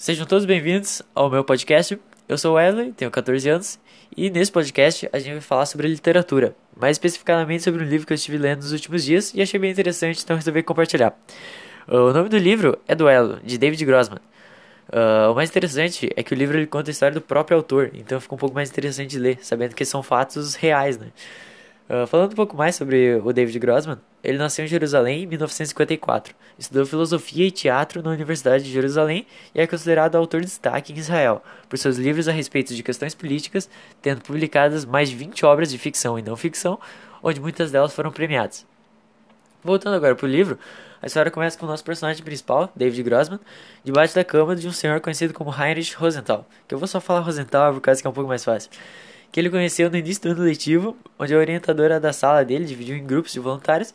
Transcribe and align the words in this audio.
Sejam 0.00 0.24
todos 0.24 0.44
bem-vindos 0.44 1.02
ao 1.12 1.28
meu 1.28 1.42
podcast. 1.42 1.98
Eu 2.28 2.38
sou 2.38 2.54
Wesley, 2.54 2.92
tenho 2.92 3.10
14 3.10 3.48
anos, 3.48 3.80
e 4.16 4.30
nesse 4.30 4.52
podcast 4.52 5.08
a 5.12 5.18
gente 5.18 5.32
vai 5.32 5.40
falar 5.40 5.66
sobre 5.66 5.88
literatura, 5.88 6.54
mais 6.76 6.94
especificamente 6.94 7.64
sobre 7.64 7.82
um 7.82 7.84
livro 7.84 8.06
que 8.06 8.12
eu 8.12 8.14
estive 8.14 8.38
lendo 8.38 8.58
nos 8.58 8.70
últimos 8.70 9.02
dias 9.02 9.34
e 9.34 9.42
achei 9.42 9.58
bem 9.58 9.72
interessante, 9.72 10.22
então 10.22 10.36
resolvi 10.36 10.62
compartilhar. 10.62 11.18
O 11.88 12.12
nome 12.12 12.28
do 12.28 12.38
livro 12.38 12.78
é 12.86 12.94
Duelo, 12.94 13.40
de 13.42 13.58
David 13.58 13.84
Grossman. 13.84 14.20
Uh, 14.88 15.32
o 15.32 15.34
mais 15.34 15.50
interessante 15.50 16.08
é 16.14 16.22
que 16.22 16.32
o 16.32 16.36
livro 16.36 16.56
ele 16.56 16.68
conta 16.68 16.90
a 16.90 16.92
história 16.92 17.14
do 17.14 17.20
próprio 17.20 17.56
autor, 17.56 17.90
então 17.92 18.20
fica 18.20 18.36
um 18.36 18.38
pouco 18.38 18.54
mais 18.54 18.70
interessante 18.70 19.10
de 19.10 19.18
ler, 19.18 19.38
sabendo 19.42 19.74
que 19.74 19.84
são 19.84 20.00
fatos 20.00 20.54
reais, 20.54 20.96
né? 20.96 21.08
Uh, 21.88 22.06
falando 22.06 22.32
um 22.32 22.34
pouco 22.34 22.54
mais 22.54 22.76
sobre 22.76 23.14
o 23.14 23.32
David 23.32 23.58
Grossman, 23.58 23.98
ele 24.22 24.36
nasceu 24.36 24.62
em 24.62 24.68
Jerusalém 24.68 25.22
em 25.22 25.26
1954, 25.26 26.34
estudou 26.58 26.84
filosofia 26.84 27.46
e 27.46 27.50
teatro 27.50 28.02
na 28.02 28.10
Universidade 28.10 28.62
de 28.64 28.70
Jerusalém 28.70 29.26
e 29.54 29.60
é 29.60 29.66
considerado 29.66 30.14
autor 30.16 30.40
de 30.40 30.48
destaque 30.48 30.92
em 30.92 30.96
Israel 30.96 31.42
por 31.66 31.78
seus 31.78 31.96
livros 31.96 32.28
a 32.28 32.32
respeito 32.32 32.74
de 32.74 32.82
questões 32.82 33.14
políticas, 33.14 33.70
tendo 34.02 34.20
publicadas 34.20 34.84
mais 34.84 35.08
de 35.08 35.16
20 35.16 35.46
obras 35.46 35.70
de 35.70 35.78
ficção 35.78 36.18
e 36.18 36.22
não 36.22 36.36
ficção, 36.36 36.78
onde 37.22 37.40
muitas 37.40 37.70
delas 37.70 37.94
foram 37.94 38.12
premiadas. 38.12 38.66
Voltando 39.64 39.96
agora 39.96 40.14
para 40.14 40.26
o 40.26 40.28
livro, 40.28 40.58
a 41.00 41.06
história 41.06 41.30
começa 41.30 41.58
com 41.58 41.64
o 41.64 41.68
nosso 41.70 41.84
personagem 41.84 42.22
principal, 42.22 42.70
David 42.76 43.02
Grossman, 43.02 43.40
debaixo 43.82 44.14
da 44.14 44.22
cama 44.22 44.54
de 44.54 44.68
um 44.68 44.72
senhor 44.72 45.00
conhecido 45.00 45.32
como 45.32 45.50
Heinrich 45.50 45.94
Rosenthal, 45.96 46.46
que 46.66 46.74
eu 46.74 46.78
vou 46.78 46.86
só 46.86 47.00
falar 47.00 47.20
Rosenthal 47.20 47.72
por 47.72 47.80
causa 47.80 48.02
que 48.02 48.06
é 48.06 48.10
um 48.10 48.14
pouco 48.14 48.28
mais 48.28 48.44
fácil 48.44 48.70
que 49.30 49.40
ele 49.40 49.50
conheceu 49.50 49.90
no 49.90 49.96
início 49.96 50.22
do 50.22 50.30
ano 50.30 50.42
letivo, 50.42 50.96
onde 51.18 51.34
a 51.34 51.38
orientadora 51.38 52.00
da 52.00 52.12
sala 52.12 52.44
dele 52.44 52.64
dividiu 52.64 52.96
em 52.96 53.06
grupos 53.06 53.32
de 53.32 53.40
voluntários 53.40 53.92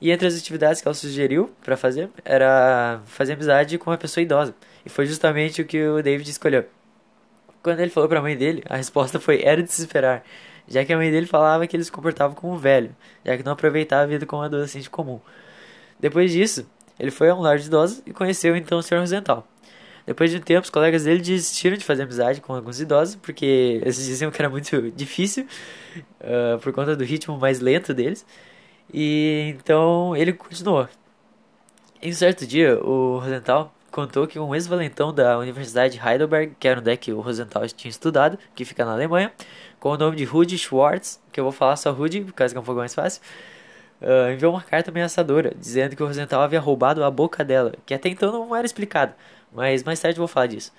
e 0.00 0.10
entre 0.10 0.26
as 0.26 0.36
atividades 0.36 0.80
que 0.80 0.88
ela 0.88 0.94
sugeriu 0.94 1.50
para 1.64 1.76
fazer 1.76 2.10
era 2.24 3.00
fazer 3.06 3.32
amizade 3.32 3.78
com 3.78 3.90
uma 3.90 3.98
pessoa 3.98 4.22
idosa. 4.22 4.54
E 4.84 4.88
foi 4.88 5.06
justamente 5.06 5.62
o 5.62 5.64
que 5.64 5.82
o 5.82 6.02
David 6.02 6.30
escolheu. 6.30 6.64
Quando 7.62 7.80
ele 7.80 7.90
falou 7.90 8.08
para 8.08 8.20
a 8.20 8.22
mãe 8.22 8.36
dele, 8.36 8.62
a 8.68 8.76
resposta 8.76 9.18
foi 9.18 9.42
era 9.42 9.62
de 9.62 9.72
se 9.72 9.80
esperar, 9.80 10.24
já 10.68 10.84
que 10.84 10.92
a 10.92 10.96
mãe 10.96 11.10
dele 11.10 11.26
falava 11.26 11.66
que 11.66 11.76
ele 11.76 11.82
se 11.82 11.90
comportava 11.90 12.34
como 12.34 12.52
um 12.52 12.56
velho, 12.56 12.94
já 13.24 13.36
que 13.36 13.42
não 13.42 13.52
aproveitava 13.52 14.02
a 14.02 14.06
vida 14.06 14.24
como 14.24 14.42
um 14.42 14.44
adolescente 14.44 14.88
comum. 14.88 15.18
Depois 15.98 16.30
disso, 16.30 16.68
ele 16.98 17.10
foi 17.10 17.30
a 17.30 17.34
um 17.34 17.40
lar 17.40 17.58
de 17.58 17.66
idosos 17.66 18.02
e 18.06 18.12
conheceu 18.12 18.54
então 18.54 18.78
o 18.78 18.82
Sr. 18.82 19.00
Rosenthal. 19.00 19.46
Depois 20.06 20.30
de 20.30 20.36
um 20.36 20.40
tempo, 20.40 20.62
os 20.62 20.70
colegas 20.70 21.04
dele 21.04 21.20
desistiram 21.20 21.76
de 21.76 21.84
fazer 21.84 22.04
amizade 22.04 22.40
com 22.40 22.54
alguns 22.54 22.80
idosos, 22.80 23.16
porque 23.16 23.80
eles 23.82 23.96
diziam 23.96 24.30
que 24.30 24.40
era 24.40 24.48
muito 24.48 24.90
difícil, 24.94 25.46
uh, 26.20 26.58
por 26.60 26.72
conta 26.72 26.94
do 26.94 27.04
ritmo 27.04 27.36
mais 27.36 27.60
lento 27.60 27.92
deles. 27.92 28.24
E 28.92 29.54
então 29.58 30.14
ele 30.16 30.32
continuou. 30.32 30.88
Em 32.00 32.10
um 32.10 32.14
certo 32.14 32.46
dia, 32.46 32.78
o 32.78 33.18
Rosenthal 33.18 33.74
contou 33.90 34.26
que 34.26 34.38
um 34.38 34.54
ex-valentão 34.54 35.12
da 35.12 35.38
Universidade 35.38 35.98
de 35.98 36.06
Heidelberg, 36.06 36.54
que 36.60 36.68
era 36.68 36.78
onde 36.78 36.90
é 36.90 36.96
que 36.96 37.12
o 37.12 37.20
Rosenthal 37.20 37.66
tinha 37.68 37.90
estudado, 37.90 38.38
que 38.54 38.64
fica 38.64 38.84
na 38.84 38.92
Alemanha, 38.92 39.32
com 39.80 39.90
o 39.90 39.96
nome 39.96 40.16
de 40.16 40.24
Rudi 40.24 40.58
Schwartz, 40.58 41.20
que 41.32 41.40
eu 41.40 41.44
vou 41.44 41.52
falar 41.52 41.76
só 41.76 41.90
Rudi, 41.92 42.20
por 42.20 42.34
causa 42.34 42.52
que 42.52 42.58
é 42.58 42.60
um 42.60 42.64
pouco 42.64 42.78
mais 42.78 42.94
fácil, 42.94 43.22
uh, 44.02 44.30
enviou 44.30 44.52
uma 44.52 44.62
carta 44.62 44.90
ameaçadora, 44.90 45.52
dizendo 45.58 45.96
que 45.96 46.02
o 46.02 46.06
Rosenthal 46.06 46.42
havia 46.42 46.60
roubado 46.60 47.02
a 47.02 47.10
boca 47.10 47.42
dela, 47.42 47.72
que 47.86 47.94
até 47.94 48.08
então 48.08 48.30
não 48.30 48.54
era 48.54 48.66
explicado, 48.66 49.14
mas 49.56 49.82
mais 49.82 49.98
tarde 49.98 50.18
vou 50.18 50.28
falar 50.28 50.46
disso. 50.46 50.70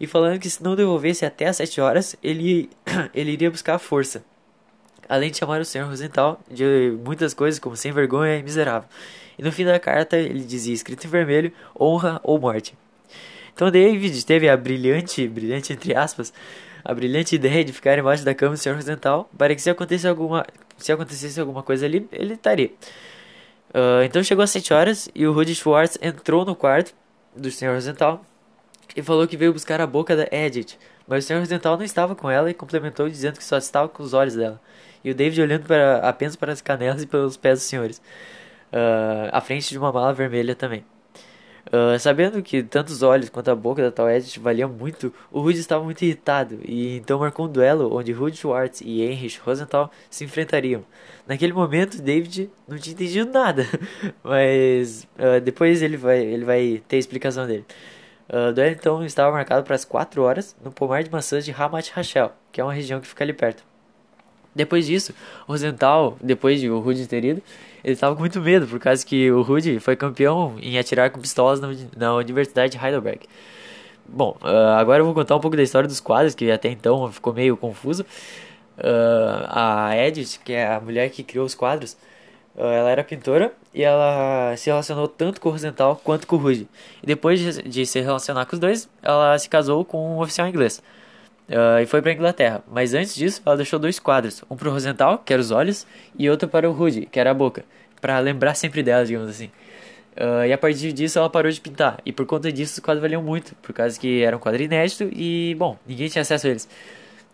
E 0.00 0.06
falando 0.06 0.40
que 0.40 0.50
se 0.50 0.62
não 0.62 0.74
devolvesse 0.74 1.24
até 1.24 1.46
as 1.46 1.56
7 1.56 1.80
horas, 1.80 2.16
ele, 2.22 2.68
ele 3.14 3.30
iria 3.30 3.50
buscar 3.50 3.76
a 3.76 3.78
força. 3.78 4.24
Além 5.08 5.30
de 5.30 5.38
chamar 5.38 5.60
o 5.60 5.64
Senhor 5.64 5.86
Rosenthal 5.86 6.40
de 6.50 6.98
muitas 7.04 7.32
coisas 7.32 7.60
como 7.60 7.76
sem 7.76 7.92
vergonha 7.92 8.36
e 8.36 8.42
miserável. 8.42 8.88
E 9.38 9.42
no 9.42 9.52
fim 9.52 9.64
da 9.64 9.78
carta 9.78 10.16
ele 10.16 10.44
dizia, 10.44 10.74
escrito 10.74 11.06
em 11.06 11.10
vermelho, 11.10 11.52
honra 11.78 12.20
ou 12.24 12.38
morte. 12.38 12.74
Então 13.54 13.70
David 13.70 14.26
teve 14.26 14.48
a 14.48 14.56
brilhante, 14.56 15.28
brilhante 15.28 15.72
entre 15.72 15.94
aspas, 15.94 16.32
a 16.84 16.92
brilhante 16.92 17.36
ideia 17.36 17.64
de 17.64 17.72
ficar 17.72 17.96
embaixo 17.98 18.24
da 18.24 18.34
cama 18.34 18.54
do 18.54 18.58
Senhor 18.58 18.74
Rosenthal 18.74 19.30
para 19.38 19.54
que 19.54 19.62
se 19.62 19.70
acontecesse 19.70 20.08
alguma, 20.08 20.44
se 20.76 20.90
acontecesse 20.90 21.38
alguma 21.38 21.62
coisa 21.62 21.86
ali, 21.86 22.08
ele 22.10 22.34
estaria. 22.34 22.72
Uh, 23.70 24.04
então 24.04 24.22
chegou 24.22 24.42
às 24.42 24.50
7 24.50 24.72
horas 24.72 25.08
e 25.14 25.26
o 25.26 25.32
Rudy 25.32 25.54
Schwartz 25.54 25.98
entrou 26.00 26.44
no 26.44 26.54
quarto 26.54 26.94
do 27.34 27.50
Sr. 27.50 27.74
Rosenthal 27.74 28.24
e 28.96 29.02
falou 29.02 29.26
que 29.26 29.36
veio 29.36 29.52
buscar 29.52 29.80
a 29.80 29.86
boca 29.86 30.16
da 30.16 30.26
Edith, 30.30 30.78
mas 31.06 31.24
o 31.24 31.26
Sr. 31.26 31.38
Rosenthal 31.40 31.76
não 31.76 31.84
estava 31.84 32.14
com 32.14 32.30
ela 32.30 32.50
e 32.50 32.54
complementou 32.54 33.08
dizendo 33.08 33.38
que 33.38 33.44
só 33.44 33.58
estava 33.58 33.88
com 33.88 34.02
os 34.02 34.14
olhos 34.14 34.34
dela. 34.34 34.60
E 35.02 35.10
o 35.10 35.14
David 35.14 35.42
olhando 35.42 35.66
para, 35.66 35.98
apenas 35.98 36.36
para 36.36 36.52
as 36.52 36.60
canelas 36.60 37.02
e 37.02 37.06
pelos 37.06 37.36
pés 37.36 37.58
dos 37.58 37.68
senhores, 37.68 37.98
uh, 38.72 39.30
à 39.32 39.40
frente 39.40 39.68
de 39.68 39.78
uma 39.78 39.92
mala 39.92 40.12
vermelha 40.12 40.54
também. 40.54 40.84
Uh, 41.66 41.98
sabendo 41.98 42.42
que 42.42 42.62
tanto 42.62 42.90
os 42.90 43.02
olhos 43.02 43.30
quanto 43.30 43.50
a 43.50 43.54
boca 43.54 43.82
da 43.82 43.90
tal 43.90 44.10
Edith 44.10 44.38
valiam 44.38 44.68
muito, 44.68 45.12
o 45.32 45.40
Rudy 45.40 45.58
estava 45.58 45.82
muito 45.82 46.02
irritado 46.02 46.58
e 46.62 46.98
então 46.98 47.18
marcou 47.18 47.46
um 47.46 47.48
duelo 47.48 47.94
onde 47.96 48.12
Rudy 48.12 48.36
Schwartz 48.36 48.82
e 48.82 49.00
Heinrich 49.00 49.40
Rosenthal 49.40 49.90
se 50.10 50.24
enfrentariam. 50.24 50.84
Naquele 51.26 51.54
momento, 51.54 52.02
David 52.02 52.50
não 52.68 52.76
tinha 52.76 52.92
entendido 52.92 53.32
nada, 53.32 53.66
mas 54.22 55.08
uh, 55.18 55.40
depois 55.40 55.80
ele 55.80 55.96
vai, 55.96 56.18
ele 56.18 56.44
vai 56.44 56.82
ter 56.86 56.96
a 56.96 56.98
explicação 56.98 57.46
dele. 57.46 57.64
Uh, 58.28 58.50
o 58.50 58.52
duelo 58.52 58.72
então 58.72 59.04
estava 59.04 59.32
marcado 59.32 59.64
para 59.64 59.74
as 59.74 59.84
4 59.84 60.22
horas 60.22 60.54
no 60.62 60.70
pomar 60.70 61.02
de 61.02 61.10
maçãs 61.10 61.44
de 61.44 61.50
Ramat 61.50 61.90
Rachel, 61.90 62.32
que 62.52 62.60
é 62.60 62.64
uma 62.64 62.74
região 62.74 63.00
que 63.00 63.06
fica 63.06 63.24
ali 63.24 63.32
perto. 63.32 63.73
Depois 64.54 64.86
disso, 64.86 65.12
o 65.48 65.52
Rosenthal, 65.52 66.16
depois 66.22 66.60
de 66.60 66.70
o 66.70 66.78
Rudy 66.78 67.06
ter 67.06 67.24
ido, 67.24 67.42
ele 67.82 67.94
estava 67.94 68.14
com 68.14 68.20
muito 68.20 68.40
medo, 68.40 68.66
por 68.66 68.78
causa 68.78 69.04
que 69.04 69.30
o 69.30 69.42
Rudy 69.42 69.80
foi 69.80 69.96
campeão 69.96 70.56
em 70.62 70.78
atirar 70.78 71.10
com 71.10 71.20
pistolas 71.20 71.60
na, 71.96 72.14
Universidade 72.14 72.78
de 72.78 72.84
Heidelberg. 72.84 73.20
Bom, 74.06 74.36
uh, 74.42 74.78
agora 74.78 75.00
eu 75.00 75.04
vou 75.04 75.14
contar 75.14 75.34
um 75.36 75.40
pouco 75.40 75.56
da 75.56 75.62
história 75.62 75.88
dos 75.88 76.00
quadros, 76.00 76.34
que 76.34 76.50
até 76.50 76.68
então 76.68 77.10
ficou 77.10 77.32
meio 77.32 77.56
confuso. 77.56 78.04
Uh, 78.78 79.44
a 79.48 79.96
Edith, 79.96 80.40
que 80.44 80.52
é 80.52 80.66
a 80.74 80.80
mulher 80.80 81.10
que 81.10 81.22
criou 81.22 81.44
os 81.44 81.54
quadros, 81.54 81.96
uh, 82.54 82.62
ela 82.62 82.90
era 82.90 83.04
pintora 83.04 83.52
e 83.72 83.82
ela 83.82 84.54
se 84.56 84.70
relacionou 84.70 85.08
tanto 85.08 85.40
com 85.40 85.48
o 85.48 85.52
Rosenthal 85.52 86.00
quanto 86.02 86.26
com 86.26 86.36
o 86.36 86.38
Rudy. 86.38 86.68
E 87.02 87.06
depois 87.06 87.40
de, 87.40 87.62
de 87.62 87.86
se 87.86 88.00
relacionar 88.00 88.46
com 88.46 88.54
os 88.54 88.60
dois, 88.60 88.88
ela 89.02 89.38
se 89.38 89.48
casou 89.48 89.84
com 89.84 90.16
um 90.16 90.20
oficial 90.20 90.46
inglês. 90.48 90.82
Uh, 91.48 91.82
e 91.82 91.86
foi 91.86 92.00
para 92.00 92.12
Inglaterra. 92.12 92.62
Mas 92.70 92.94
antes 92.94 93.14
disso, 93.14 93.42
ela 93.44 93.56
deixou 93.56 93.78
dois 93.78 93.98
quadros: 93.98 94.42
um 94.50 94.56
para 94.56 94.68
o 94.68 94.72
Rosenthal, 94.72 95.18
que 95.18 95.32
era 95.32 95.40
os 95.40 95.50
olhos, 95.50 95.86
e 96.18 96.28
outro 96.28 96.48
para 96.48 96.68
o 96.68 96.72
Rudy, 96.72 97.06
que 97.06 97.20
era 97.20 97.30
a 97.30 97.34
boca, 97.34 97.64
para 98.00 98.18
lembrar 98.18 98.54
sempre 98.54 98.82
dela, 98.82 99.04
digamos 99.04 99.28
assim. 99.28 99.50
Uh, 100.16 100.46
e 100.46 100.52
a 100.52 100.58
partir 100.58 100.92
disso 100.92 101.18
ela 101.18 101.28
parou 101.28 101.50
de 101.50 101.60
pintar. 101.60 102.00
E 102.06 102.12
por 102.12 102.24
conta 102.24 102.50
disso 102.52 102.74
os 102.74 102.78
quadros 102.78 103.02
valiam 103.02 103.22
muito, 103.22 103.54
por 103.56 103.72
causa 103.72 103.98
que 103.98 104.22
era 104.22 104.36
um 104.36 104.40
quadro 104.40 104.62
inédito 104.62 105.10
e, 105.12 105.56
bom, 105.58 105.76
ninguém 105.86 106.08
tinha 106.08 106.22
acesso 106.22 106.46
a 106.46 106.50
eles. 106.50 106.68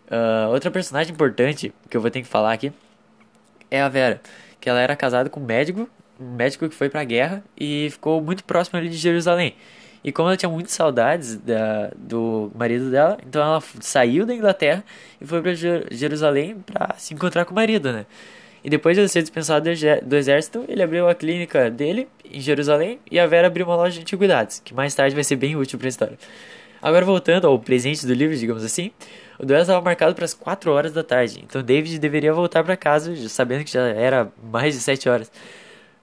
Uh, 0.07 0.49
outra 0.51 0.69
personagem 0.71 1.13
importante 1.13 1.71
que 1.89 1.95
eu 1.95 2.01
vou 2.01 2.09
ter 2.09 2.21
que 2.21 2.27
falar 2.27 2.53
aqui 2.53 2.73
é 3.69 3.81
a 3.81 3.87
Vera, 3.87 4.19
que 4.59 4.69
ela 4.69 4.81
era 4.81 4.95
casada 4.95 5.29
com 5.29 5.39
um 5.39 5.45
médico, 5.45 5.87
um 6.19 6.35
médico 6.35 6.67
que 6.67 6.75
foi 6.75 6.89
para 6.89 7.01
a 7.01 7.03
guerra 7.03 7.43
e 7.57 7.87
ficou 7.91 8.21
muito 8.21 8.43
próximo 8.43 8.77
ali 8.79 8.89
de 8.89 8.97
Jerusalém. 8.97 9.55
E 10.03 10.11
como 10.11 10.29
ela 10.29 10.37
tinha 10.37 10.49
muitas 10.49 10.73
saudades 10.73 11.35
da, 11.37 11.91
do 11.95 12.51
marido 12.55 12.89
dela, 12.89 13.17
então 13.25 13.41
ela 13.41 13.63
saiu 13.79 14.25
da 14.25 14.33
Inglaterra 14.33 14.83
e 15.19 15.25
foi 15.25 15.41
para 15.41 15.53
Jerusalém 15.53 16.55
para 16.65 16.95
se 16.97 17.13
encontrar 17.13 17.45
com 17.45 17.51
o 17.51 17.55
marido, 17.55 17.91
né? 17.91 18.05
E 18.63 18.69
depois 18.69 18.95
de 18.95 19.07
ser 19.07 19.21
dispensado 19.21 19.67
do 20.03 20.15
exército, 20.15 20.63
ele 20.67 20.83
abriu 20.83 21.09
a 21.09 21.15
clínica 21.15 21.69
dele 21.69 22.07
em 22.23 22.39
Jerusalém 22.39 22.99
e 23.09 23.19
a 23.19 23.25
Vera 23.25 23.47
abriu 23.47 23.65
uma 23.65 23.75
loja 23.75 23.95
de 23.95 24.01
antiguidades, 24.01 24.61
que 24.63 24.73
mais 24.73 24.93
tarde 24.93 25.15
vai 25.15 25.23
ser 25.23 25.35
bem 25.35 25.55
útil 25.55 25.79
para 25.79 25.87
a 25.87 25.89
história. 25.89 26.17
Agora 26.81 27.05
voltando 27.05 27.47
ao 27.47 27.57
presente 27.59 28.05
do 28.05 28.13
livro, 28.13 28.35
digamos 28.35 28.63
assim, 28.63 28.91
o 29.39 29.45
duelo 29.45 29.61
estava 29.61 29.81
marcado 29.81 30.13
para 30.13 30.25
as 30.25 30.33
4 30.33 30.71
horas 30.71 30.93
da 30.93 31.03
tarde, 31.03 31.43
então 31.43 31.61
David 31.61 31.99
deveria 31.99 32.33
voltar 32.33 32.63
para 32.63 32.77
casa, 32.77 33.15
sabendo 33.29 33.63
que 33.63 33.71
já 33.71 33.87
era 33.87 34.31
mais 34.41 34.73
de 34.75 34.79
7 34.79 35.09
horas. 35.09 35.31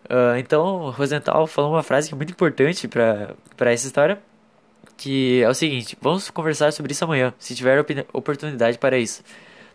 Uh, 0.09 0.39
então, 0.39 0.91
Rosenthal 0.91 1.47
falou 1.47 1.73
uma 1.73 1.83
frase 1.83 2.09
que 2.09 2.15
é 2.15 2.17
muito 2.17 2.31
importante 2.31 2.89
para 2.89 3.73
essa 3.73 3.87
história, 3.87 4.19
que 4.97 5.43
é 5.43 5.49
o 5.49 5.55
seguinte: 5.55 5.97
vamos 6.01 6.31
conversar 6.31 6.73
sobre 6.73 6.93
isso 6.93 7.05
amanhã, 7.05 7.35
se 7.39 7.55
tiver 7.55 7.85
oportunidade 8.13 8.79
para 8.79 8.99
isso. 8.99 9.23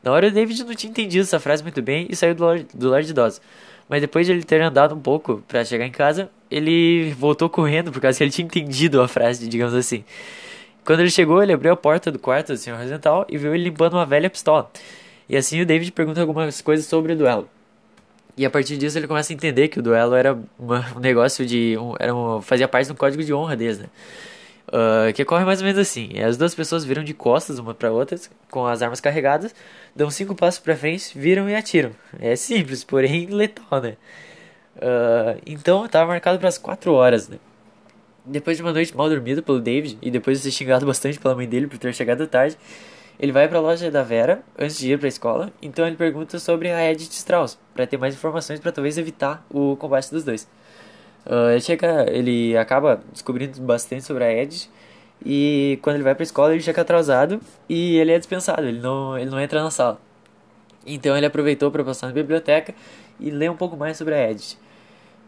Na 0.02 0.12
hora, 0.12 0.28
o 0.28 0.32
David 0.32 0.64
não 0.64 0.76
tinha 0.76 0.90
entendido 0.90 1.24
essa 1.24 1.40
frase 1.40 1.64
muito 1.64 1.82
bem 1.82 2.08
e 2.10 2.16
saiu 2.16 2.36
do 2.36 2.44
lar, 2.44 2.60
do 2.74 2.90
lar 2.90 3.04
de 3.04 3.12
idosos. 3.12 3.40
Mas 3.88 4.02
depois 4.02 4.26
de 4.26 4.34
ele 4.34 4.44
ter 4.44 4.62
andado 4.62 4.96
um 4.96 5.00
pouco 5.00 5.44
para 5.48 5.64
chegar 5.64 5.86
em 5.86 5.92
casa, 5.92 6.30
ele 6.50 7.14
voltou 7.14 7.50
correndo 7.50 7.92
por 7.92 8.02
causa 8.02 8.18
que 8.18 8.24
ele 8.24 8.32
tinha 8.32 8.46
entendido 8.46 9.02
a 9.02 9.08
frase, 9.08 9.48
digamos 9.48 9.74
assim. 9.74 10.04
Quando 10.84 11.02
ele 11.02 11.10
chegou, 11.10 11.42
ele 11.42 11.54
abriu 11.54 11.72
a 11.72 11.78
porta 11.78 12.12
do 12.12 12.20
quarto 12.20 12.54
do 12.54 12.58
Sr. 12.58 12.76
Rosenthal 12.76 13.26
e 13.30 13.38
viu 13.38 13.54
ele 13.54 13.66
limpando 13.66 13.94
uma 13.94 14.06
velha 14.06 14.30
pistola. 14.30 14.70
E 15.30 15.38
assim 15.38 15.62
o 15.62 15.66
David 15.66 15.92
pergunta 15.92 16.20
algumas 16.20 16.62
coisas 16.62 16.86
sobre 16.86 17.14
o 17.14 17.16
duelo. 17.16 17.48
E 18.36 18.46
a 18.46 18.50
partir 18.50 18.78
disso 18.78 18.98
ele 18.98 19.08
começa 19.08 19.32
a 19.32 19.36
entender 19.36 19.68
que 19.68 19.80
o 19.80 19.82
duelo 19.82 20.16
era 20.16 20.38
uma, 20.58 20.86
um 20.96 21.00
negócio 21.00 21.46
de. 21.46 21.78
Um, 21.78 21.94
era 22.00 22.14
um, 22.16 22.42
fazia 22.42 22.68
parte 22.68 22.88
do 22.88 22.96
código 22.96 23.24
de 23.24 23.34
honra 23.34 23.56
deles, 23.56 23.80
né? 23.80 23.86
Uh, 24.68 25.14
que 25.14 25.22
ocorre 25.22 25.46
mais 25.46 25.60
ou 25.60 25.66
menos 25.66 25.80
assim: 25.80 26.20
as 26.20 26.36
duas 26.36 26.56
pessoas 26.56 26.84
viram 26.84 27.04
de 27.04 27.14
costas 27.14 27.60
uma 27.60 27.76
para 27.76 27.92
outra, 27.92 28.18
com 28.50 28.66
as 28.66 28.82
armas 28.82 29.00
carregadas, 29.00 29.54
dão 29.96 30.10
cinco 30.10 30.34
passos 30.34 30.60
para 30.60 30.76
frente, 30.76 31.18
viram 31.18 31.48
e 31.48 31.56
atiram. 31.56 31.92
É 32.20 32.36
simples, 32.36 32.84
porém 32.84 33.28
letal, 33.30 33.82
né? 33.82 33.98
Uh, 34.78 35.40
então 35.46 35.86
estava 35.86 36.08
marcado 36.08 36.40
para 36.40 36.50
as 36.50 36.58
4 36.58 36.92
horas, 36.92 37.30
né? 37.30 37.38
Depois 38.26 38.58
de 38.58 38.64
uma 38.64 38.74
noite 38.74 38.96
mal 38.96 39.10
dormida 39.10 39.42
pelo 39.42 39.60
David 39.60 39.98
e 40.02 40.10
depois 40.10 40.40
de 40.40 40.46
ser 40.46 40.52
xingado 40.52 40.86
bastante 40.86 41.20
pela 41.20 41.36
mãe 41.36 41.48
dele 41.48 41.68
por 41.68 41.78
ter 41.78 41.94
chegado 41.94 42.26
tarde, 42.26 42.58
ele 43.20 43.32
vai 43.32 43.48
para 43.48 43.58
a 43.58 43.62
loja 43.62 43.90
da 43.92 44.04
Vera 44.04 44.42
antes 44.58 44.78
de 44.78 44.92
ir 44.92 44.98
para 44.98 45.08
a 45.08 45.10
escola. 45.10 45.54
Então 45.62 45.86
ele 45.86 45.96
pergunta 45.96 46.40
sobre 46.40 46.72
a 46.72 46.92
Edith 46.92 47.12
Strauss 47.12 47.58
para 47.74 47.86
ter 47.86 47.98
mais 47.98 48.16
informações 48.16 48.60
para 48.60 48.72
talvez 48.72 48.98
evitar 48.98 49.46
o 49.50 49.76
combate 49.78 50.10
dos 50.12 50.24
dois. 50.24 50.48
Uh, 51.26 51.52
ele 51.52 51.62
chega, 51.62 52.06
ele 52.12 52.58
acaba 52.58 53.02
descobrindo 53.12 53.62
bastante 53.62 54.04
sobre 54.04 54.24
a 54.24 54.34
Edith 54.34 54.70
e 55.26 55.80
quando 55.82 55.96
ele 55.96 56.04
vai 56.04 56.14
para 56.14 56.24
a 56.24 56.26
escola 56.26 56.54
ele 56.54 56.62
chega 56.62 56.82
atrasado 56.82 57.40
e 57.70 57.96
ele 57.98 58.12
é 58.12 58.20
dispensado, 58.20 58.68
ele 58.68 58.80
não, 58.80 59.18
ele 59.18 59.30
não 59.30 59.40
entra 59.40 59.64
na 59.64 59.72
sala. 59.72 60.00
Então 60.86 61.16
ele 61.16 61.26
aproveitou 61.26 61.72
para 61.72 61.84
passar 61.84 62.08
na 62.08 62.14
biblioteca 62.14 62.76
e 63.20 63.30
ler 63.30 63.50
um 63.50 63.56
pouco 63.56 63.78
mais 63.78 63.96
sobre 63.96 64.16
a 64.16 64.32
Edith. 64.32 64.58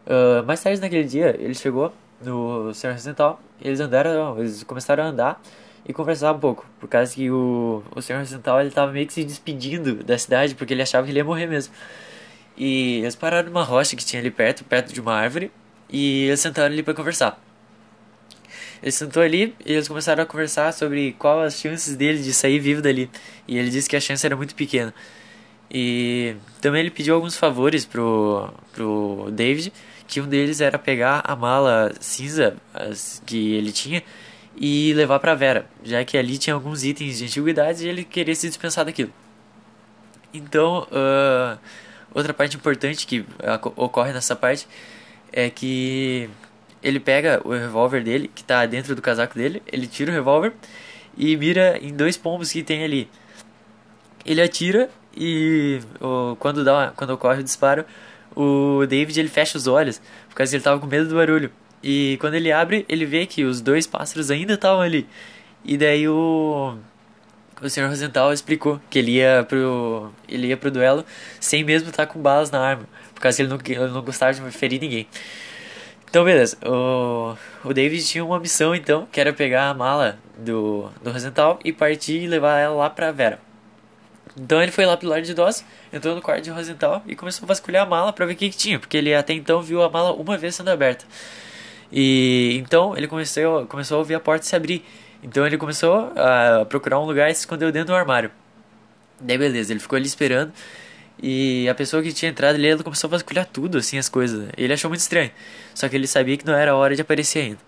Uh, 0.06 0.46
mais 0.46 0.62
tarde 0.62 0.82
naquele 0.82 1.06
dia 1.06 1.36
ele 1.40 1.56
chegou 1.56 1.94
no 2.22 2.74
Senhor 2.74 2.94
Ocidental, 2.94 3.40
eles 3.62 3.80
andaram, 3.80 4.38
eles 4.38 4.64
começaram 4.64 5.04
a 5.04 5.08
andar 5.08 5.42
e 5.88 5.94
conversar 5.94 6.34
um 6.34 6.40
pouco, 6.40 6.66
por 6.80 6.90
causa 6.90 7.14
que 7.14 7.30
o, 7.30 7.84
o 7.96 8.02
Senhor 8.02 8.22
Ocidental 8.22 8.60
ele 8.60 8.72
tava 8.72 8.92
meio 8.92 9.06
que 9.06 9.14
se 9.14 9.24
despedindo 9.24 10.04
da 10.04 10.18
cidade, 10.18 10.56
porque 10.56 10.74
ele 10.74 10.82
achava 10.82 11.06
que 11.06 11.12
ele 11.12 11.20
ia 11.20 11.24
morrer 11.24 11.46
mesmo. 11.46 11.74
E 12.58 13.02
eles 13.02 13.16
pararam 13.16 13.50
numa 13.50 13.64
rocha 13.64 13.96
que 13.96 14.04
tinha 14.04 14.20
ali 14.22 14.32
perto, 14.32 14.64
perto 14.64 14.92
de 14.94 15.00
uma 15.00 15.14
árvore, 15.14 15.52
e 15.90 16.24
eles 16.24 16.40
sentaram 16.40 16.74
ali 16.74 16.82
para 16.82 16.94
conversar. 16.94 17.40
Ele 18.82 18.92
sentou 18.92 19.22
ali 19.22 19.56
e 19.66 19.74
eles 19.74 19.88
começaram 19.88 20.24
a 20.24 20.26
conversar 20.26 20.72
sobre 20.74 21.14
qual 21.14 21.42
as 21.42 21.60
chances 21.60 21.96
dele 21.96 22.22
de 22.22 22.34
sair 22.34 22.60
vivo 22.60 22.82
dali. 22.82 23.10
E 23.48 23.58
ele 23.58 23.70
disse 23.70 23.90
que 23.90 23.96
a 23.96 24.00
chance 24.00 24.26
era 24.26 24.36
muito 24.36 24.56
pequena. 24.56 24.94
E 25.70 26.36
também 26.62 26.82
ele 26.82 26.92
pediu 26.92 27.16
alguns 27.16 27.36
favores 27.38 27.86
pro, 27.86 28.50
pro 28.74 29.30
David, 29.32 29.74
que 30.08 30.22
um 30.22 30.28
deles 30.28 30.62
era 30.62 30.78
pegar 30.78 31.22
a 31.24 31.36
mala 31.36 31.94
cinza 32.00 32.58
que 33.26 33.54
ele 33.56 33.72
tinha 33.72 34.04
e 34.58 34.94
levar 34.94 35.20
para 35.20 35.36
Vera, 35.36 35.66
já 35.84 36.04
que 36.06 36.18
ali 36.18 36.38
tinha 36.38 36.54
alguns 36.54 36.84
itens 36.84 37.18
de 37.18 37.26
antiguidades 37.26 37.82
e 37.82 37.88
ele 37.88 38.04
queria 38.04 38.36
se 38.36 38.48
dispensar 38.48 38.86
daquilo. 38.86 39.12
Então, 40.34 40.88
uh, 40.92 41.58
outra 42.14 42.34
parte 42.34 42.56
importante 42.56 43.06
que 43.06 43.26
ocorre 43.76 44.14
nessa 44.14 44.36
parte 44.36 44.68
é 45.32 45.50
que 45.50 46.30
ele 46.82 47.00
pega 47.00 47.42
o 47.44 47.52
revólver 47.52 48.04
dele, 48.04 48.30
que 48.34 48.42
está 48.42 48.66
dentro 48.66 48.96
do 48.96 49.02
casaco 49.02 49.36
dele, 49.36 49.62
ele 49.72 49.88
tira 49.88 50.12
o 50.12 50.14
revólver 50.14 50.54
e 51.18 51.36
mira 51.36 51.78
em 51.82 51.94
dois 51.94 52.18
pombos 52.18 52.52
que 52.52 52.64
tem 52.64 52.84
ali. 52.84 53.10
Ele 54.26 54.42
atira 54.42 54.90
e 55.16 55.80
oh, 56.00 56.36
quando, 56.38 56.64
dá, 56.64 56.94
quando 56.96 57.12
ocorre 57.12 57.40
o 57.40 57.44
disparo, 57.44 57.86
o 58.36 58.86
David 58.88 59.20
ele 59.20 59.30
fecha 59.30 59.58
os 59.58 59.68
olhos, 59.68 60.02
porque 60.28 60.44
ele 60.44 60.58
estava 60.58 60.80
com 60.80 60.88
medo 60.88 61.08
do 61.08 61.16
barulho. 61.16 61.52
E 61.88 62.18
quando 62.20 62.34
ele 62.34 62.52
abre, 62.52 62.84
ele 62.90 63.06
vê 63.06 63.28
que 63.28 63.44
os 63.44 63.62
dois 63.62 63.86
pássaros 63.86 64.32
ainda 64.32 64.56
estavam 64.56 64.82
ali. 64.82 65.08
E 65.64 65.78
daí 65.78 66.10
o 66.10 66.76
o 67.62 67.70
Sr. 67.70 67.88
Rosenthal 67.88 68.34
explicou 68.34 68.82
que 68.90 68.98
ele 69.00 69.12
ia 69.18 69.46
pro 69.48 70.12
ele 70.28 70.48
ia 70.48 70.58
pro 70.58 70.72
duelo 70.72 71.06
sem 71.40 71.64
mesmo 71.64 71.90
estar 71.90 72.08
com 72.08 72.20
balas 72.20 72.50
na 72.50 72.60
arma, 72.60 72.86
por 73.14 73.22
causa 73.22 73.38
que 73.38 73.44
ele 73.44 73.50
não, 73.50 73.60
ele 73.86 73.94
não 73.94 74.02
gostava 74.02 74.34
de 74.34 74.42
ferir 74.52 74.82
ninguém. 74.82 75.08
Então, 76.10 76.26
beleza. 76.26 76.58
O, 76.66 77.36
o 77.64 77.74
David 77.74 78.04
tinha 78.04 78.26
uma 78.26 78.40
missão, 78.40 78.74
então, 78.74 79.08
que 79.12 79.20
era 79.20 79.32
pegar 79.32 79.70
a 79.70 79.74
mala 79.74 80.18
do, 80.40 80.90
do 81.04 81.12
Rosenthal 81.12 81.60
e 81.64 81.72
partir 81.72 82.24
e 82.24 82.28
levar 82.28 82.58
ela 82.58 82.76
lá 82.76 82.90
pra 82.90 83.12
Vera. 83.12 83.40
Então 84.38 84.62
ele 84.62 84.72
foi 84.72 84.86
lá 84.88 84.98
pro 84.98 85.08
Lord 85.08 85.26
de 85.26 85.34
Doss, 85.36 85.64
entrou 85.94 86.16
no 86.16 86.22
quarto 86.22 86.44
de 86.44 86.50
Rosenthal 86.50 87.04
e 87.06 87.16
começou 87.16 87.46
a 87.46 87.48
vasculhar 87.48 87.86
a 87.86 87.90
mala 87.90 88.12
para 88.12 88.26
ver 88.26 88.34
o 88.34 88.36
que, 88.36 88.50
que, 88.50 88.58
tinha, 88.58 88.80
porque 88.80 88.98
ele 88.98 89.14
até 89.14 89.34
então 89.34 89.62
viu 89.62 89.84
a 89.84 89.90
mala 89.90 90.14
uma 90.14 90.38
vez 90.38 90.56
sendo 90.56 90.70
aberta. 90.70 91.06
E 91.96 92.58
então 92.62 92.96
ele 92.98 93.08
começou, 93.08 93.66
começou 93.68 93.96
a 93.96 94.00
ouvir 94.00 94.16
a 94.16 94.20
porta 94.20 94.46
se 94.46 94.54
abrir. 94.54 94.84
Então 95.24 95.48
ele 95.48 95.58
começou 95.58 96.12
a 96.18 96.66
procurar 96.66 97.00
um 97.00 97.06
lugar 97.06 97.32
e 97.32 97.34
se 97.34 97.40
escondeu 97.40 97.72
dentro 97.72 97.88
do 97.88 97.96
armário. 97.96 98.30
Daí 99.22 99.38
beleza, 99.38 99.72
ele 99.72 99.80
ficou 99.80 99.96
ali 99.96 100.06
esperando. 100.06 100.52
E 101.24 101.70
a 101.70 101.74
pessoa 101.74 102.04
que 102.04 102.12
tinha 102.12 102.30
entrado 102.30 102.56
ali, 102.56 102.68
ela 102.68 102.84
começou 102.84 103.08
a 103.08 103.12
vasculhar 103.12 103.46
tudo, 103.46 103.78
assim, 103.78 103.98
as 103.98 104.10
coisas. 104.10 104.50
Ele 104.58 104.74
achou 104.74 104.90
muito 104.90 105.00
estranho. 105.00 105.32
Só 105.74 105.88
que 105.88 105.96
ele 105.96 106.08
sabia 106.08 106.36
que 106.36 106.46
não 106.46 106.54
era 106.54 106.76
hora 106.76 106.94
de 106.94 107.02
aparecer 107.02 107.40
ainda. 107.40 107.60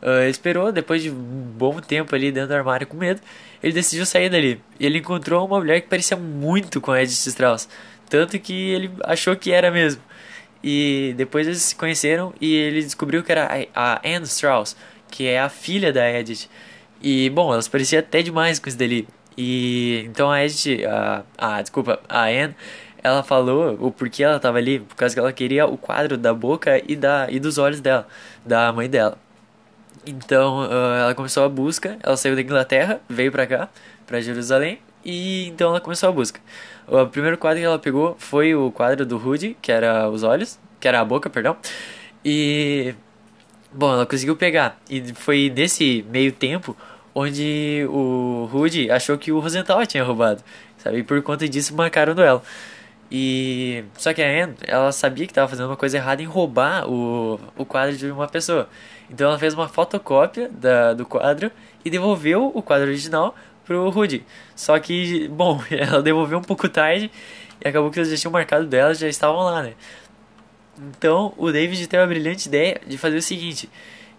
Uh, 0.00 0.20
ele 0.20 0.30
esperou, 0.30 0.70
depois 0.70 1.02
de 1.02 1.10
um 1.10 1.14
bom 1.56 1.80
tempo 1.80 2.14
ali 2.14 2.30
dentro 2.30 2.50
do 2.50 2.54
armário 2.54 2.86
com 2.86 2.96
medo, 2.96 3.20
ele 3.60 3.72
decidiu 3.72 4.06
sair 4.06 4.30
dali. 4.30 4.60
E 4.78 4.86
ele 4.86 4.98
encontrou 4.98 5.44
uma 5.44 5.58
mulher 5.58 5.80
que 5.80 5.88
parecia 5.88 6.16
muito 6.16 6.80
com 6.80 6.92
a 6.92 7.02
Edith 7.02 7.26
Strauss. 7.26 7.68
Tanto 8.08 8.38
que 8.38 8.70
ele 8.70 8.92
achou 9.04 9.34
que 9.34 9.50
era 9.50 9.72
mesmo. 9.72 10.00
E 10.62 11.14
depois 11.16 11.46
eles 11.46 11.62
se 11.62 11.74
conheceram 11.76 12.34
e 12.40 12.54
ele 12.54 12.82
descobriu 12.82 13.22
que 13.22 13.30
era 13.30 13.48
a 13.74 14.00
Anne 14.04 14.24
Strauss, 14.24 14.76
que 15.10 15.26
é 15.26 15.40
a 15.40 15.48
filha 15.48 15.92
da 15.92 16.10
Edith. 16.10 16.48
E, 17.00 17.30
bom, 17.30 17.52
elas 17.52 17.68
pareciam 17.68 18.00
até 18.00 18.22
demais 18.22 18.58
com 18.58 18.68
isso 18.68 18.78
dali. 18.78 19.06
E 19.36 20.04
então 20.06 20.30
a 20.30 20.44
Edith, 20.44 20.84
a, 20.84 21.22
a 21.38 21.62
desculpa, 21.62 22.00
a 22.08 22.24
Anne, 22.24 22.56
ela 23.02 23.22
falou 23.22 23.76
o 23.80 23.92
porquê 23.92 24.24
ela 24.24 24.36
estava 24.36 24.58
ali, 24.58 24.80
por 24.80 24.96
causa 24.96 25.14
que 25.14 25.20
ela 25.20 25.32
queria 25.32 25.66
o 25.66 25.78
quadro 25.78 26.16
da 26.16 26.34
boca 26.34 26.82
e, 26.86 26.96
da, 26.96 27.30
e 27.30 27.38
dos 27.38 27.56
olhos 27.56 27.80
dela, 27.80 28.06
da 28.44 28.72
mãe 28.72 28.90
dela. 28.90 29.16
Então 30.04 30.66
uh, 30.66 30.94
ela 31.00 31.14
começou 31.14 31.44
a 31.44 31.48
busca, 31.48 31.98
ela 32.02 32.16
saiu 32.16 32.34
da 32.34 32.40
Inglaterra, 32.40 33.00
veio 33.08 33.30
pra 33.30 33.46
cá, 33.46 33.68
pra 34.06 34.20
Jerusalém, 34.20 34.80
e 35.04 35.48
então 35.48 35.70
ela 35.70 35.80
começou 35.80 36.08
a 36.08 36.12
busca. 36.12 36.40
O 36.86 37.06
primeiro 37.06 37.36
quadro 37.38 37.60
que 37.60 37.66
ela 37.66 37.78
pegou 37.78 38.16
foi 38.18 38.54
o 38.54 38.70
quadro 38.70 39.04
do 39.04 39.16
Rudy, 39.18 39.56
que 39.60 39.70
era 39.70 40.08
os 40.08 40.22
olhos, 40.22 40.58
que 40.80 40.88
era 40.88 41.00
a 41.00 41.04
boca, 41.04 41.28
perdão. 41.28 41.56
E 42.24 42.94
bom, 43.72 43.92
ela 43.92 44.06
conseguiu 44.06 44.36
pegar. 44.36 44.80
E 44.88 45.14
foi 45.14 45.52
nesse 45.54 46.04
meio 46.10 46.32
tempo 46.32 46.76
onde 47.14 47.86
o 47.88 48.48
Rudy 48.50 48.90
achou 48.90 49.18
que 49.18 49.32
o 49.32 49.40
Rosenthal 49.40 49.84
tinha 49.86 50.04
roubado, 50.04 50.42
sabe? 50.78 50.98
E 50.98 51.02
por 51.02 51.20
conta 51.22 51.48
disso 51.48 51.74
marcaram 51.74 52.14
duelo. 52.14 52.42
E 53.10 53.84
só 53.96 54.12
que 54.12 54.22
a 54.22 54.44
Anne, 54.44 54.54
ela 54.66 54.92
sabia 54.92 55.26
que 55.26 55.32
estava 55.32 55.48
fazendo 55.48 55.66
uma 55.66 55.76
coisa 55.76 55.96
errada 55.96 56.22
em 56.22 56.26
roubar 56.26 56.88
o, 56.88 57.40
o 57.56 57.64
quadro 57.64 57.96
de 57.96 58.10
uma 58.10 58.28
pessoa. 58.28 58.68
Então 59.10 59.28
ela 59.28 59.38
fez 59.38 59.54
uma 59.54 59.66
fotocópia 59.68 60.50
da, 60.50 60.92
do 60.92 61.06
quadro 61.06 61.50
e 61.84 61.88
devolveu 61.88 62.52
o 62.54 62.62
quadro 62.62 62.86
original 62.86 63.34
pro 63.68 63.90
Rudy. 63.90 64.24
Só 64.56 64.78
que, 64.80 65.28
bom, 65.28 65.62
ela 65.70 66.02
devolveu 66.02 66.38
um 66.38 66.42
pouco 66.42 66.68
tarde 66.68 67.10
e 67.62 67.68
acabou 67.68 67.90
que 67.90 67.98
eles 68.00 68.10
já 68.10 68.16
tinham 68.16 68.32
marcado 68.32 68.66
dela, 68.66 68.94
já 68.94 69.06
estavam 69.06 69.42
lá, 69.42 69.62
né? 69.62 69.74
Então 70.78 71.34
o 71.36 71.52
David 71.52 71.86
teve 71.86 72.02
a 72.02 72.06
brilhante 72.06 72.48
ideia 72.48 72.80
de 72.86 72.96
fazer 72.96 73.18
o 73.18 73.22
seguinte: 73.22 73.68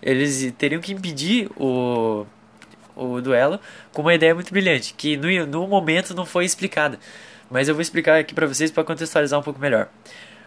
eles 0.01 0.53
teriam 0.57 0.79
que 0.79 0.93
impedir 0.93 1.49
o, 1.57 2.25
o 2.95 3.21
duelo 3.21 3.59
com 3.91 4.01
uma 4.01 4.13
ideia 4.13 4.35
muito 4.35 4.51
brilhante, 4.51 4.93
que 4.93 5.17
no, 5.17 5.47
no 5.47 5.67
momento 5.67 6.13
não 6.13 6.25
foi 6.25 6.45
explicada. 6.45 6.99
Mas 7.49 7.67
eu 7.67 7.73
vou 7.73 7.81
explicar 7.81 8.19
aqui 8.19 8.33
para 8.35 8.45
vocês 8.45 8.69
para 8.69 8.83
contextualizar 8.83 9.39
um 9.39 9.43
pouco 9.43 9.59
melhor. 9.59 9.89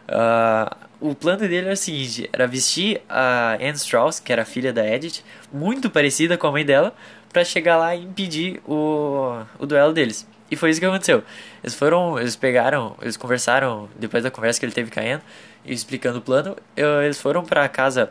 Uh, 0.08 0.76
o 1.00 1.14
plano 1.14 1.40
dele 1.40 1.56
era 1.56 1.72
o 1.72 1.76
seguinte: 1.76 2.28
era 2.32 2.46
vestir 2.46 3.02
a 3.08 3.54
Anne 3.54 3.72
Strauss, 3.72 4.20
que 4.20 4.32
era 4.32 4.44
filha 4.44 4.72
da 4.72 4.86
Edith, 4.86 5.22
muito 5.52 5.90
parecida 5.90 6.36
com 6.36 6.46
a 6.46 6.52
mãe 6.52 6.64
dela, 6.64 6.94
para 7.32 7.44
chegar 7.44 7.76
lá 7.76 7.94
e 7.94 8.04
impedir 8.04 8.60
o, 8.66 9.42
o 9.58 9.66
duelo 9.66 9.92
deles. 9.92 10.26
E 10.50 10.56
foi 10.56 10.70
isso 10.70 10.78
que 10.78 10.86
aconteceu. 10.86 11.24
Eles 11.62 11.74
foram, 11.74 12.18
eles 12.18 12.36
pegaram, 12.36 12.94
eles 13.00 13.16
conversaram 13.16 13.88
depois 13.98 14.22
da 14.22 14.30
conversa 14.30 14.60
que 14.60 14.66
ele 14.66 14.72
teve 14.72 14.90
com 14.90 15.00
a 15.00 15.02
Anne, 15.02 15.22
explicando 15.64 16.18
o 16.18 16.20
plano. 16.20 16.56
Eles 16.76 17.20
foram 17.20 17.42
para 17.42 17.64
a 17.64 17.68
casa 17.68 18.10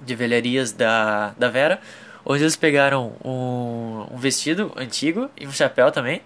de 0.00 0.14
velharias 0.14 0.72
da, 0.72 1.34
da 1.38 1.48
Vera, 1.48 1.80
onde 2.24 2.42
eles 2.42 2.56
pegaram 2.56 3.12
um, 3.24 4.06
um 4.12 4.16
vestido 4.16 4.72
antigo 4.76 5.30
e 5.36 5.46
um 5.46 5.52
chapéu 5.52 5.92
também. 5.92 6.20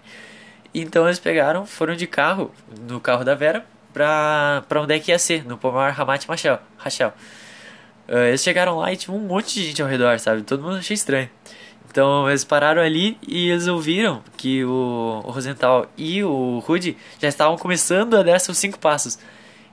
Então 0.73 1.05
eles 1.05 1.19
pegaram, 1.19 1.67
foram 1.67 1.95
de 1.95 2.07
carro, 2.07 2.51
no 2.89 2.99
carro 2.99 3.23
da 3.23 3.35
Vera, 3.35 3.63
pra, 3.93 4.63
pra 4.67 4.81
onde 4.81 4.93
é 4.93 4.99
que 4.99 5.11
ia 5.11 5.19
ser, 5.19 5.45
no 5.45 5.57
Pomar 5.57 5.93
Ramat 5.93 6.25
Rachel. 6.77 7.13
Uh, 8.07 8.27
eles 8.27 8.43
chegaram 8.43 8.77
lá 8.77 8.91
e 8.91 8.97
tinha 8.97 9.15
um 9.15 9.19
monte 9.19 9.53
de 9.53 9.67
gente 9.67 9.81
ao 9.81 9.87
redor, 9.87 10.19
sabe? 10.19 10.41
Todo 10.41 10.61
mundo 10.61 10.77
achei 10.77 10.95
estranho. 10.95 11.29
Então 11.89 12.27
eles 12.27 12.43
pararam 12.43 12.81
ali 12.81 13.17
e 13.25 13.49
eles 13.49 13.67
ouviram 13.67 14.23
que 14.35 14.65
o, 14.65 15.21
o 15.23 15.31
Rosenthal 15.31 15.85
e 15.95 16.23
o 16.23 16.59
Rudy 16.59 16.97
já 17.19 17.27
estavam 17.27 17.55
começando 17.55 18.15
a 18.15 18.23
dar 18.23 18.39
seus 18.39 18.57
cinco 18.57 18.79
passos. 18.79 19.19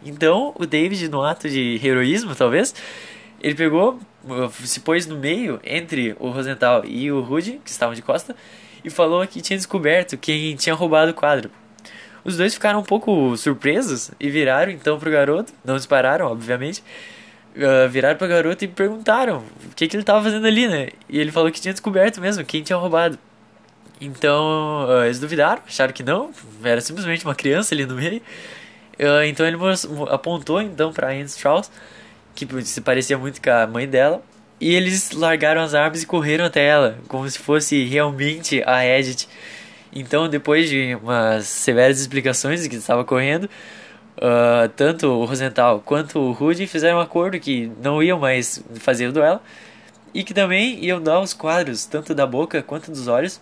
Então 0.05 0.53
o 0.59 0.67
David, 0.67 1.09
no 1.09 1.23
ato 1.25 1.49
de 1.49 1.81
heroísmo, 1.83 2.35
talvez, 2.35 2.75
ele 3.41 3.55
pegou, 3.55 3.99
se 4.53 4.81
pôs 4.81 5.07
no 5.07 5.17
meio 5.17 5.59
entre 5.65 6.15
o 6.21 6.29
Rosenthal 6.29 6.85
e 6.85 7.11
o 7.11 7.21
Rudy, 7.23 7.61
que 7.65 7.71
estavam 7.71 7.95
de 7.95 8.03
costa, 8.03 8.37
e 8.85 8.91
falou 8.91 9.27
que 9.27 9.41
tinha 9.41 9.57
descoberto 9.57 10.19
quem 10.19 10.55
tinha 10.57 10.75
roubado 10.75 11.13
o 11.13 11.15
quadro. 11.15 11.51
Os 12.25 12.37
dois 12.37 12.55
ficaram 12.55 12.81
um 12.81 12.85
pouco 12.85 13.37
surpresos 13.37 14.11
e 14.21 14.29
viraram 14.31 14.71
então 14.71 14.99
pro 14.99 15.11
garoto, 15.11 15.53
não 15.65 15.77
dispararam, 15.77 16.27
obviamente. 16.27 16.83
Uh, 17.57 17.89
viraram 17.89 18.17
pro 18.17 18.29
garoto 18.29 18.65
e 18.65 18.69
perguntaram 18.69 19.39
o 19.39 19.75
que, 19.75 19.89
que 19.89 19.97
ele 19.97 20.03
estava 20.03 20.23
fazendo 20.23 20.47
ali, 20.47 20.69
né? 20.69 20.91
E 21.09 21.19
ele 21.19 21.33
falou 21.33 21.51
que 21.51 21.61
tinha 21.61 21.73
descoberto 21.73 22.21
mesmo 22.21 22.45
quem 22.45 22.63
tinha 22.63 22.77
roubado. 22.77 23.19
Então, 24.01 24.87
uh, 24.89 25.05
eles 25.05 25.19
duvidaram, 25.19 25.61
acharam 25.67 25.93
que 25.93 26.03
não, 26.03 26.31
era 26.63 26.81
simplesmente 26.81 27.25
uma 27.25 27.35
criança 27.35 27.75
ali 27.75 27.85
no 27.85 27.95
meio. 27.97 28.23
Uh, 28.99 29.25
então 29.27 29.47
ele 29.47 29.57
apontou 30.11 30.61
então 30.63 30.93
para 30.93 31.09
Anne 31.09 31.25
Strauss, 31.25 31.71
que 32.35 32.47
se 32.63 32.81
parecia 32.81 33.19
muito 33.19 33.41
com 33.43 33.51
a 33.51 33.67
mãe 33.67 33.89
dela, 33.89 34.23
E 34.61 34.75
eles 34.75 35.13
largaram 35.13 35.63
as 35.63 35.73
armas 35.75 36.03
e 36.03 36.07
correram 36.07 36.45
até 36.45 36.67
ela, 36.67 36.99
como 37.09 37.29
se 37.29 37.39
fosse 37.39 37.83
realmente 37.85 38.63
a 38.67 38.85
Edith. 38.87 39.27
Então, 39.93 40.29
depois 40.29 40.69
de 40.69 40.97
umas 41.03 41.47
severas 41.47 42.01
explicações 42.01 42.63
de 42.63 42.69
que 42.69 42.77
estava 42.77 43.05
correndo, 43.05 43.45
uh, 43.45 44.69
tanto 44.77 45.09
o 45.09 45.25
Rosenthal 45.25 45.83
quanto 45.85 46.19
o 46.19 46.33
Rudy 46.33 46.67
fizeram 46.67 46.99
um 46.99 47.01
acordo 47.01 47.39
que 47.41 47.71
não 47.83 48.03
iam 48.03 48.19
mais 48.19 48.63
fazer 48.77 49.09
o 49.09 49.13
duelo 49.13 49.41
e 50.15 50.23
que 50.23 50.35
também 50.35 50.85
iam 50.85 51.01
dar 51.01 51.21
os 51.21 51.35
quadros, 51.35 51.85
tanto 51.85 52.15
da 52.15 52.27
boca 52.27 52.63
quanto 52.63 52.91
dos 52.91 53.09
olhos, 53.09 53.41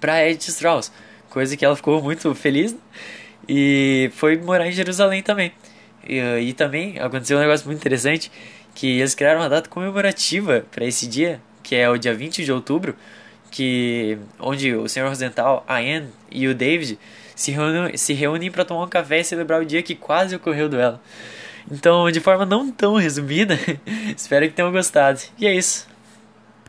para 0.00 0.28
Edith 0.28 0.48
Strauss, 0.48 0.92
coisa 1.30 1.56
que 1.56 1.64
ela 1.64 1.76
ficou 1.76 2.02
muito 2.02 2.34
feliz 2.34 2.74
e 3.48 4.10
foi 4.14 4.36
morar 4.36 4.66
em 4.66 4.72
Jerusalém 4.72 5.22
também. 5.22 5.52
E, 6.06 6.18
e 6.40 6.52
também 6.52 6.98
aconteceu 6.98 7.36
um 7.36 7.40
negócio 7.40 7.66
muito 7.66 7.78
interessante 7.78 8.30
que 8.74 8.98
eles 8.98 9.14
criaram 9.14 9.40
uma 9.40 9.48
data 9.48 9.68
comemorativa 9.68 10.64
para 10.70 10.84
esse 10.84 11.06
dia, 11.06 11.40
que 11.62 11.74
é 11.74 11.88
o 11.88 11.96
dia 11.96 12.14
20 12.14 12.44
de 12.44 12.52
outubro, 12.52 12.94
que 13.50 14.18
onde 14.38 14.74
o 14.74 14.88
Sr. 14.88 15.08
Rosenthal, 15.08 15.64
a 15.66 15.76
Anne 15.76 16.08
e 16.30 16.48
o 16.48 16.54
David 16.54 16.98
se 17.34 17.50
reúnem, 17.50 17.96
se 17.96 18.12
reúnem 18.12 18.50
para 18.50 18.64
tomar 18.64 18.84
um 18.84 18.88
café 18.88 19.20
e 19.20 19.24
celebrar 19.24 19.60
o 19.60 19.64
dia 19.64 19.82
que 19.82 19.94
quase 19.94 20.34
ocorreu 20.34 20.66
o 20.66 20.68
duelo. 20.68 21.00
Então, 21.70 22.10
de 22.10 22.20
forma 22.20 22.46
não 22.46 22.70
tão 22.70 22.94
resumida, 22.94 23.58
espero 24.16 24.46
que 24.46 24.54
tenham 24.54 24.70
gostado. 24.70 25.20
E 25.38 25.46
é 25.46 25.54
isso. 25.54 25.86